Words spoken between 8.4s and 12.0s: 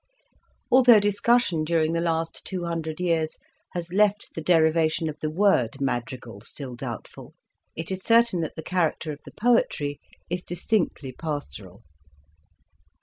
that the character of the poetry is distinctly pastoral.